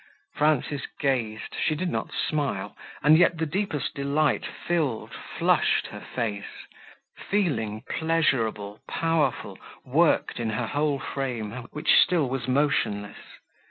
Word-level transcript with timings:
Frances 0.33 0.87
gazed, 0.99 1.55
she 1.63 1.75
did 1.75 1.91
not 1.91 2.11
smile, 2.11 2.75
and 3.03 3.19
yet 3.19 3.37
the 3.37 3.45
deepest 3.45 3.93
delight 3.93 4.43
filled, 4.43 5.11
flushed 5.13 5.85
her 5.91 5.99
face; 5.99 6.65
feeling 7.29 7.83
pleasurable, 7.87 8.79
powerful, 8.89 9.59
worked 9.85 10.39
in 10.39 10.49
her 10.49 10.65
whole 10.65 10.97
frame, 10.97 11.51
which 11.71 11.99
still 11.99 12.27
was 12.29 12.47
motionless. 12.47 13.17